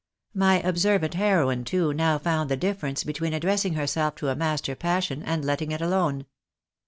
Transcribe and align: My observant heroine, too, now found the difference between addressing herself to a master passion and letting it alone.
My 0.33 0.59
observant 0.61 1.13
heroine, 1.13 1.63
too, 1.63 1.93
now 1.93 2.17
found 2.17 2.49
the 2.49 2.57
difference 2.57 3.03
between 3.03 3.33
addressing 3.33 3.75
herself 3.75 4.15
to 4.15 4.29
a 4.29 4.35
master 4.35 4.73
passion 4.73 5.21
and 5.21 5.45
letting 5.45 5.69
it 5.71 5.79
alone. 5.79 6.25